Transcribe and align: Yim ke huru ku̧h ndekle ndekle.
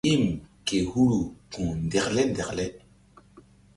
Yim 0.07 0.25
ke 0.65 0.77
huru 0.91 1.21
ku̧h 1.51 1.73
ndekle 1.83 2.21
ndekle. 2.31 2.65